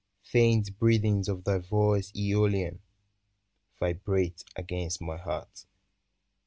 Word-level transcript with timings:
Faint 0.23 0.79
breathings 0.79 1.27
of 1.27 1.43
thy 1.43 1.59
voice 1.59 2.11
seolian 2.13 2.79
Vibrate 3.79 4.43
against 4.55 4.99
my 4.99 5.15
heart. 5.17 5.67